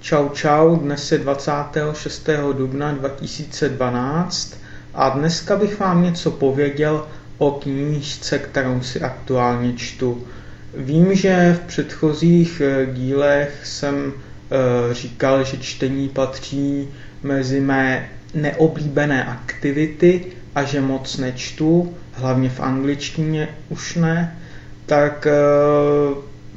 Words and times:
Čau 0.00 0.28
čau, 0.28 0.76
dnes 0.76 1.12
je 1.12 1.18
26. 1.18 2.28
dubna 2.52 2.92
2012 2.92 4.56
a 4.94 5.08
dneska 5.08 5.56
bych 5.56 5.80
vám 5.80 6.02
něco 6.02 6.30
pověděl 6.30 7.06
o 7.38 7.50
knížce, 7.50 8.38
kterou 8.38 8.80
si 8.80 9.00
aktuálně 9.00 9.72
čtu. 9.76 10.26
Vím, 10.76 11.14
že 11.14 11.58
v 11.62 11.66
předchozích 11.66 12.62
eh, 12.64 12.86
dílech 12.92 13.60
jsem 13.64 14.12
eh, 14.90 14.94
říkal, 14.94 15.44
že 15.44 15.56
čtení 15.56 16.08
patří 16.08 16.88
mezi 17.22 17.60
mé 17.60 18.08
neoblíbené 18.34 19.24
aktivity 19.24 20.24
a 20.54 20.62
že 20.64 20.80
moc 20.80 21.16
nečtu, 21.16 21.94
hlavně 22.12 22.50
v 22.50 22.60
angličtině 22.60 23.48
už 23.68 23.94
ne, 23.94 24.38
tak 24.86 25.26
eh, 25.26 25.34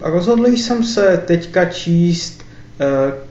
rozhodl 0.00 0.46
jsem 0.46 0.84
se 0.84 1.22
teďka 1.26 1.64
číst 1.64 2.39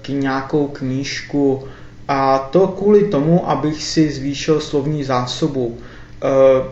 k 0.01 0.09
nějakou 0.09 0.67
knížku 0.67 1.63
a 2.07 2.37
to 2.37 2.67
kvůli 2.67 3.07
tomu, 3.07 3.49
abych 3.49 3.83
si 3.83 4.11
zvýšil 4.11 4.59
slovní 4.59 5.03
zásobu. 5.03 5.77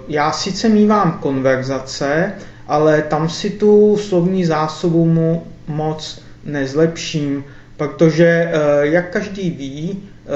Já 0.08 0.32
sice 0.32 0.70
mývám 0.70 1.20
konverzace, 1.22 2.34
ale 2.68 3.02
tam 3.02 3.30
si 3.30 3.50
tu 3.50 3.98
slovní 3.98 4.46
zásobu 4.46 5.06
mu 5.06 5.48
moc 5.68 6.22
nezlepším, 6.46 7.44
protože, 7.78 8.26
eh, 8.26 8.52
jak 8.82 9.10
každý 9.14 9.50
ví, 9.50 10.04
eh, 10.04 10.30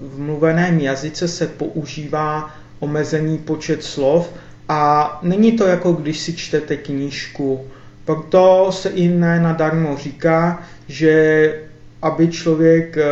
v 0.00 0.18
mluveném 0.18 0.80
jazyce 0.80 1.28
se 1.28 1.46
používá 1.46 2.50
omezený 2.80 3.38
počet 3.38 3.84
slov 3.84 4.30
a 4.68 5.18
není 5.22 5.52
to 5.52 5.66
jako 5.66 5.92
když 5.92 6.18
si 6.18 6.32
čtete 6.32 6.76
knížku. 6.76 7.60
Proto 8.04 8.68
se 8.72 8.88
i 8.88 9.08
ne 9.08 9.40
nadarmo 9.40 9.96
říká, 9.96 10.62
že 10.88 11.62
aby 12.02 12.28
člověk 12.28 12.96
eh, 12.96 13.04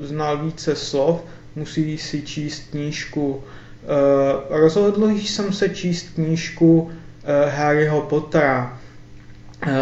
znal 0.00 0.38
více 0.38 0.76
slov, 0.76 1.20
musí 1.56 1.98
si 1.98 2.22
číst 2.22 2.70
knížku. 2.70 3.42
Rozhodl 4.50 5.08
jsem 5.08 5.52
se 5.52 5.68
číst 5.68 6.14
knížku 6.14 6.90
Eh, 7.28 7.50
Harryho 7.50 8.00
Pottera. 8.00 8.78
Eh, 9.62 9.72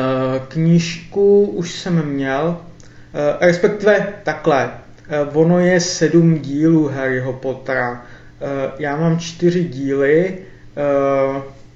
knížku 0.48 1.46
už 1.46 1.72
jsem 1.72 2.06
měl, 2.06 2.56
eh, 3.14 3.46
respektive 3.46 4.12
takhle. 4.22 4.70
Ono 5.32 5.58
je 5.58 5.80
sedm 5.80 6.38
dílů 6.38 6.88
Harryho 6.88 7.32
Pottera. 7.32 8.06
Já 8.78 8.96
mám 8.96 9.18
čtyři 9.18 9.64
díly. 9.64 10.38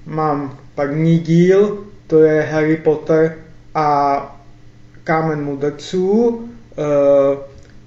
Mám 0.05 0.57
první 0.75 1.19
díl, 1.19 1.85
to 2.09 2.23
je 2.23 2.41
Harry 2.41 2.77
Potter 2.77 3.37
a 3.75 4.35
Kámen 5.03 5.43
mudrců. 5.43 6.49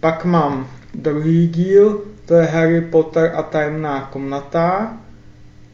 Pak 0.01 0.25
mám 0.25 0.71
druhý 0.95 1.49
díl, 1.49 2.03
to 2.27 2.35
je 2.35 2.47
Harry 2.47 2.81
Potter 2.81 3.33
a 3.35 3.43
tajemná 3.43 4.01
komnata. 4.13 4.97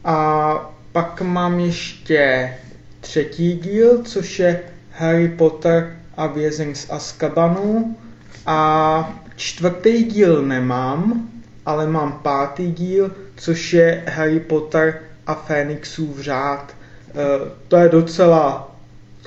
A 0.05 0.71
pak 0.93 1.21
mám 1.21 1.61
ještě 1.61 2.55
třetí 3.01 3.57
díl, 3.57 4.03
což 4.03 4.39
je 4.39 4.61
Harry 4.93 5.29
Potter 5.29 5.97
a 6.17 6.27
vězeň 6.27 6.75
z 6.75 6.91
Azkabanu. 6.91 7.97
A 8.47 9.21
čtvrtý 9.37 10.05
díl 10.05 10.43
nemám, 10.43 11.29
ale 11.67 11.87
mám 11.87 12.13
pátý 12.23 12.73
díl, 12.73 13.15
což 13.37 13.73
je 13.73 14.05
Harry 14.09 14.41
Potter 14.41 15.01
a 15.27 15.35
Fénixův 15.35 16.21
řád. 16.21 16.78
E, 17.15 17.51
to 17.69 17.77
je 17.77 17.89
docela 17.89 18.77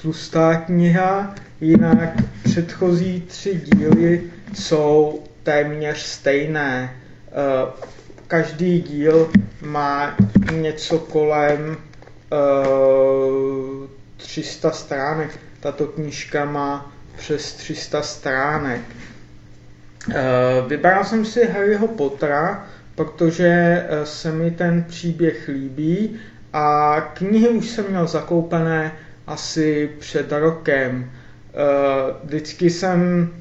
tlustá 0.02 0.56
kniha, 0.56 1.36
jinak 1.62 2.10
předchozí 2.44 3.22
tři 3.22 3.62
díly 3.66 4.24
jsou 4.54 5.24
téměř 5.44 5.98
stejné. 5.98 6.96
E, 7.28 7.92
každý 8.28 8.82
díl 8.82 9.32
má 9.62 10.16
něco 10.52 11.00
kolem 11.00 11.78
uh, 12.32 13.86
eh, 13.86 13.88
300 14.18 14.72
stránek. 14.72 15.40
Tato 15.60 15.88
knížka 15.88 16.46
má 16.46 16.94
přes 17.18 17.54
300 17.54 18.02
stránek. 18.02 18.82
Vybral 20.68 21.04
jsem 21.04 21.26
si 21.26 21.48
Harryho 21.48 21.88
Pottera, 21.88 22.68
protože 22.96 23.84
se 24.04 24.32
mi 24.32 24.52
ten 24.52 24.84
příběh 24.84 25.48
líbí 25.48 26.20
a 26.54 27.02
knihy 27.02 27.50
už 27.50 27.70
jsem 27.70 27.86
měl 27.90 28.08
zakoupené 28.08 28.94
asi 29.28 29.90
před 30.00 30.32
rokem. 30.32 31.12
Vždycky 32.24 32.70
jsem 32.70 33.34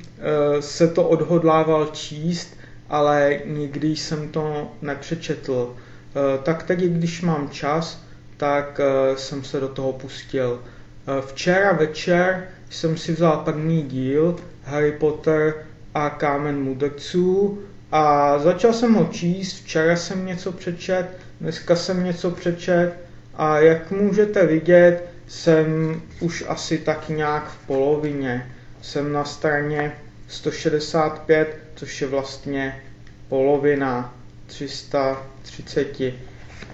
se 0.60 0.88
to 0.88 1.08
odhodlával 1.08 1.86
číst, 1.86 2.56
ale 2.88 3.40
nikdy 3.46 3.88
jsem 3.88 4.28
to 4.28 4.72
nepřečetl. 4.82 5.74
Eh, 6.10 6.38
tak 6.42 6.62
teď, 6.62 6.80
když 6.80 7.22
mám 7.22 7.48
čas, 7.50 8.04
tak 8.36 8.80
eh, 8.80 9.16
jsem 9.16 9.44
se 9.44 9.60
do 9.60 9.68
toho 9.68 9.92
pustil. 9.92 10.60
Eh, 10.62 11.22
včera 11.26 11.72
večer 11.72 12.48
jsem 12.70 12.96
si 12.96 13.12
vzal 13.12 13.36
první 13.44 13.82
díl 13.82 14.36
Harry 14.64 14.92
Potter 14.92 15.54
a 15.94 16.10
Kámen 16.10 16.62
mudrců 16.62 17.58
a 17.92 18.38
začal 18.38 18.72
jsem 18.72 18.94
ho 18.94 19.08
číst, 19.12 19.54
včera 19.54 19.96
jsem 19.96 20.26
něco 20.26 20.52
přečet, 20.52 21.06
dneska 21.40 21.76
jsem 21.76 22.04
něco 22.04 22.30
přečet 22.30 22.92
a 23.34 23.58
jak 23.58 23.90
můžete 23.90 24.46
vidět, 24.46 25.04
jsem 25.26 26.02
už 26.20 26.44
asi 26.48 26.78
tak 26.78 27.08
nějak 27.08 27.50
v 27.50 27.66
polovině. 27.66 28.52
Jsem 28.82 29.12
na 29.12 29.24
straně 29.24 29.92
165, 30.28 31.56
což 31.74 32.00
je 32.00 32.06
vlastně 32.06 32.82
polovina 33.28 34.14
330. 34.46 36.00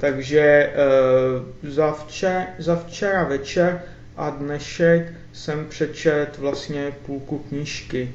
Takže 0.00 0.72
uh, 1.62 1.70
za, 1.70 2.06
za 2.58 2.76
včera 2.76 3.24
večer 3.24 3.82
a 4.16 4.30
dnešek 4.30 5.12
jsem 5.32 5.66
přečet 5.66 6.38
vlastně 6.38 6.92
půlku 7.06 7.38
knížky. 7.38 8.12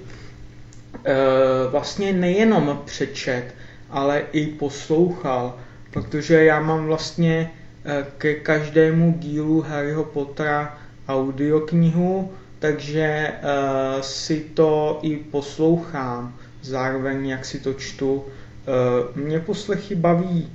Uh, 0.94 1.72
vlastně 1.72 2.14
nejenom 2.14 2.82
přečet, 2.86 3.56
ale 3.90 4.24
i 4.32 4.48
poslouchal, 4.48 5.58
protože 5.92 6.44
já 6.44 6.60
mám 6.60 6.86
vlastně 6.86 7.52
uh, 7.86 7.92
ke 8.18 8.34
každému 8.34 9.16
dílu 9.20 9.62
Harryho 9.62 10.04
Pottera 10.04 10.78
audioknihu, 11.08 12.32
takže 12.60 13.32
uh, 13.32 14.02
si 14.02 14.40
to 14.40 15.00
i 15.02 15.18
poslouchám 15.18 16.36
zároveň 16.62 17.26
jak 17.30 17.46
si 17.46 17.60
to 17.60 17.74
čtu. 17.74 18.26
Eh, 18.68 19.20
mě 19.20 19.40
poslechy 19.40 19.96
baví 19.96 20.50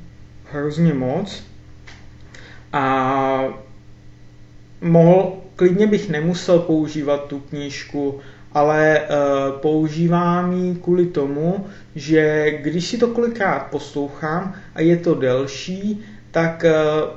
hrozně 0.52 0.94
moc 0.94 1.44
a 2.72 3.44
mohl, 4.80 5.32
klidně 5.56 5.86
bych 5.86 6.08
nemusel 6.08 6.58
používat 6.58 7.26
tu 7.26 7.40
knížku, 7.40 8.20
ale 8.56 9.00
uh, 9.00 9.60
používám 9.60 10.52
ji 10.52 10.74
kvůli 10.74 11.06
tomu, 11.06 11.66
že 11.94 12.50
když 12.50 12.86
si 12.86 12.98
to 12.98 13.08
kolikrát 13.08 13.58
poslouchám 13.70 14.54
a 14.74 14.80
je 14.80 14.96
to 14.96 15.14
delší, 15.14 16.00
tak, 16.30 16.64
uh, 16.64 17.10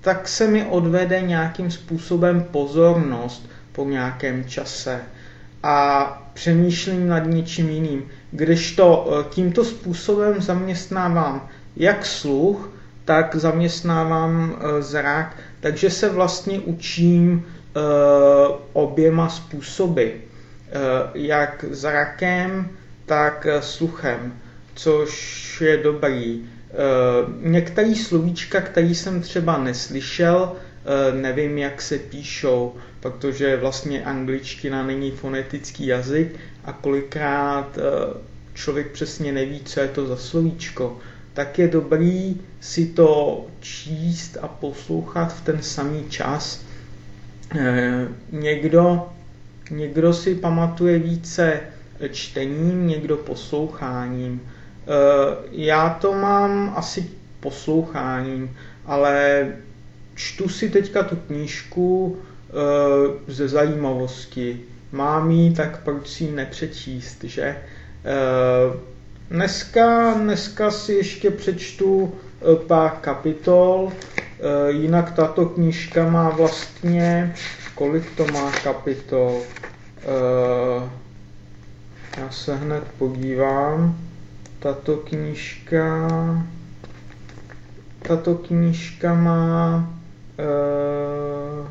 tak 0.00 0.28
se 0.28 0.46
mi 0.46 0.64
odvede 0.64 1.20
nějakým 1.20 1.70
způsobem 1.70 2.46
pozornost 2.50 3.48
po 3.72 3.84
nějakém 3.84 4.44
čase 4.44 5.00
a 5.62 6.22
přemýšlím 6.34 7.08
nad 7.08 7.26
něčím 7.26 7.70
jiným. 7.70 8.02
Když 8.30 8.76
to 8.76 9.08
eh, 9.08 9.24
tímto 9.30 9.64
způsobem 9.64 10.42
zaměstnávám 10.42 11.48
jak 11.76 12.06
sluch, 12.06 12.70
tak 13.04 13.34
zaměstnávám 13.36 14.56
eh, 14.58 14.82
zrak, 14.82 15.36
takže 15.60 15.90
se 15.90 16.08
vlastně 16.08 16.60
učím 16.60 17.44
eh, 17.46 17.65
oběma 18.72 19.28
způsoby. 19.28 20.08
Jak 21.14 21.64
zrakem, 21.70 22.70
tak 23.06 23.46
sluchem, 23.60 24.34
což 24.74 25.60
je 25.60 25.76
dobrý. 25.76 26.44
Některé 27.40 27.94
slovíčka, 27.94 28.60
které 28.60 28.86
jsem 28.86 29.20
třeba 29.20 29.58
neslyšel, 29.58 30.52
nevím, 31.12 31.58
jak 31.58 31.82
se 31.82 31.98
píšou, 31.98 32.74
protože 33.00 33.56
vlastně 33.56 34.04
angličtina 34.04 34.82
není 34.82 35.10
fonetický 35.10 35.86
jazyk 35.86 36.36
a 36.64 36.72
kolikrát 36.72 37.78
eh, 37.78 37.82
člověk 38.54 38.90
přesně 38.90 39.32
neví, 39.32 39.60
co 39.64 39.80
je 39.80 39.88
to 39.88 40.06
za 40.06 40.16
slovíčko, 40.16 40.98
tak 41.34 41.58
je 41.58 41.68
dobrý 41.68 42.40
si 42.60 42.86
to 42.86 43.46
číst 43.60 44.36
a 44.42 44.48
poslouchat 44.48 45.36
v 45.36 45.44
ten 45.44 45.62
samý 45.62 46.04
čas. 46.08 46.65
Eh, 47.54 48.08
někdo, 48.32 49.08
někdo 49.70 50.12
si 50.12 50.34
pamatuje 50.34 50.98
více 50.98 51.60
čtením, 52.10 52.86
někdo 52.86 53.16
posloucháním. 53.16 54.40
Eh, 54.42 55.36
já 55.50 55.90
to 55.90 56.12
mám 56.12 56.72
asi 56.76 57.10
posloucháním, 57.40 58.56
ale 58.86 59.46
čtu 60.14 60.48
si 60.48 60.70
teďka 60.70 61.02
tu 61.02 61.16
knížku, 61.16 62.18
Eh, 62.50 63.32
ze 63.32 63.48
zajímavosti. 63.48 64.60
mám 64.92 65.30
jí, 65.30 65.54
tak 65.54 65.82
proč 65.82 66.08
si 66.08 66.24
ji 66.24 66.32
nepřečíst, 66.32 67.24
že? 67.24 67.56
Dneska, 69.30 70.14
dneska 70.14 70.70
si 70.70 70.92
ještě 70.92 71.30
přečtu 71.30 72.14
pár 72.66 72.90
kapitol, 73.00 73.92
jinak 74.68 75.12
tato 75.12 75.46
knížka 75.46 76.10
má 76.10 76.30
vlastně, 76.30 77.34
kolik 77.74 78.10
to 78.16 78.26
má 78.26 78.52
kapitol? 78.52 79.42
Já 82.16 82.30
se 82.30 82.56
hned 82.56 82.84
podívám. 82.98 83.98
Tato 84.58 84.96
knížka, 84.96 86.08
tato 88.02 88.34
knížka 88.34 89.14
má 89.14 89.76
uh, 90.38 91.68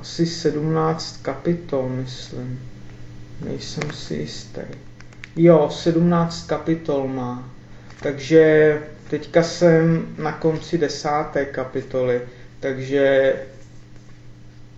asi 0.00 0.26
17 0.26 1.16
kapitol, 1.22 1.88
myslím. 1.88 2.60
Nejsem 3.44 3.90
si 3.92 4.14
jistý. 4.14 4.60
Jo, 5.36 5.68
17 5.72 6.46
kapitol 6.46 7.08
má. 7.08 7.48
Takže 8.02 8.78
teďka 9.12 9.42
jsem 9.42 10.06
na 10.18 10.32
konci 10.32 10.78
desáté 10.78 11.44
kapitoly, 11.44 12.20
takže 12.60 13.32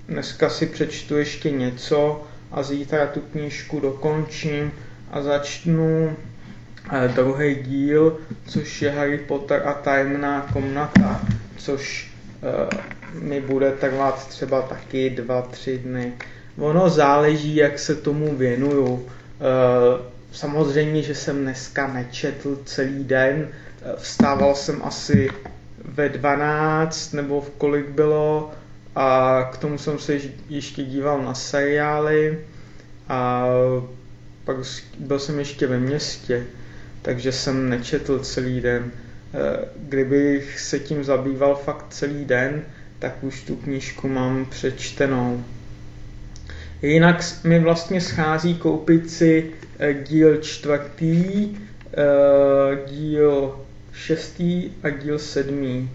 dneska 0.09 0.51
si 0.51 0.67
přečtu 0.67 1.17
ještě 1.17 1.51
něco 1.51 2.23
a 2.53 2.63
zítra 2.63 3.07
tu 3.07 3.21
knížku 3.21 3.81
dokončím 3.81 4.73
a 5.11 5.23
začnu 5.23 6.17
eh, 6.93 7.09
druhý 7.09 7.55
díl, 7.55 8.19
což 8.47 8.83
je 8.83 8.91
Harry 8.91 9.19
Potter 9.19 9.63
a 9.65 9.73
tajemná 9.73 10.47
komnata, 10.53 11.21
což 11.57 12.13
uh, 12.43 13.23
mi 13.23 13.41
bude 13.41 13.71
trvat 13.73 14.29
třeba 14.29 14.63
taky 14.63 15.11
dva, 15.11 15.43
tři 15.43 15.79
dny. 15.79 16.13
Ono 16.59 16.91
záleží, 16.91 17.57
jak 17.57 17.79
se 17.79 17.95
tomu 17.95 18.37
věnuju. 18.37 18.93
Uh, 18.95 19.05
samozřejmě, 20.33 21.03
že 21.03 21.15
jsem 21.15 21.43
dneska 21.43 21.87
nečetl 21.87 22.59
celý 22.65 23.05
den, 23.05 23.49
vstával 23.97 24.55
jsem 24.55 24.81
asi 24.85 25.31
ve 25.85 26.09
12 26.09 27.13
nebo 27.13 27.41
v 27.41 27.51
kolik 27.51 27.89
bylo 27.89 28.53
a 28.97 29.43
k 29.53 29.57
tomu 29.57 29.79
jsem 29.79 29.99
se 29.99 30.19
ještě 30.49 30.83
díval 30.85 31.23
na 31.23 31.35
seriály 31.35 32.39
a 33.09 33.47
pak 34.45 34.57
byl 34.99 35.19
jsem 35.19 35.39
ještě 35.39 35.67
ve 35.67 35.81
městě, 35.81 36.47
takže 37.03 37.33
jsem 37.33 37.69
nečetl 37.69 38.19
celý 38.19 38.61
den. 38.61 38.91
Eh, 39.35 39.65
kdybych 39.77 40.61
se 40.61 40.79
tím 40.79 41.05
zabýval 41.05 41.55
fakt 41.55 41.87
celý 41.91 42.25
den, 42.25 42.63
tak 42.99 43.25
už 43.25 43.43
tu 43.43 43.57
knížku 43.57 44.09
mám 44.09 44.47
přečtenou. 44.47 45.45
Jinak 46.83 47.25
mi 47.45 47.61
vlastně 47.61 48.01
schází 48.01 48.55
koupit 48.55 49.11
si 49.11 49.51
eh, 49.79 49.95
díl 49.95 50.37
čtvrtý, 50.37 51.49
eh, 51.97 52.87
díl 52.87 53.64
šestý 53.95 54.71
a 54.83 54.91
díl 54.91 55.19
sedmý. 55.19 55.91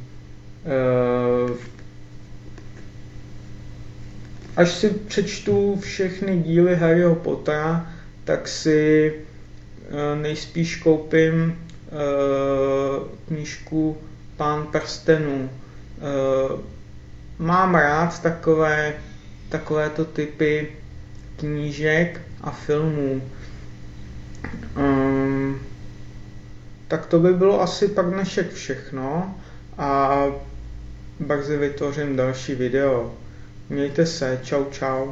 Až 4.59 4.71
si 4.71 4.89
přečtu 4.89 5.79
všechny 5.79 6.37
díly 6.37 6.75
Harryho 6.75 7.15
Pottera, 7.15 7.87
tak 8.23 8.47
si 8.47 9.13
eh, 9.13 10.15
nejspíš 10.21 10.75
koupím 10.75 11.59
eh, 11.87 11.91
knížku 13.27 13.97
Pán 14.37 14.67
prstenů. 14.67 15.49
Eh, 15.49 16.61
mám 17.37 17.75
rád 17.75 18.21
takové, 18.21 18.93
takovéto 19.49 20.05
typy 20.05 20.67
knížek 21.35 22.21
a 22.41 22.51
filmů. 22.51 23.21
Tak 26.89 27.05
to 27.05 27.19
by 27.19 27.33
bylo 27.33 27.61
asi 27.61 27.87
pak 27.87 28.05
dnešek 28.05 28.53
všechno 28.53 29.35
a 29.77 30.25
brzy 31.19 31.57
vytvořím 31.57 32.15
další 32.15 32.55
video. 32.55 33.13
Mějte 33.69 34.05
se, 34.05 34.39
čau 34.43 34.65
čau. 34.71 35.11